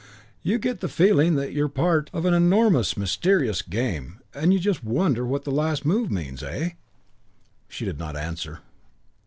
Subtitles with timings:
[0.41, 4.83] You get the feeling that you're part of an enormous, mysterious game, and you just
[4.83, 6.41] wonder what the last move means.
[6.41, 6.71] Eh?"
[7.69, 8.61] She did not answer.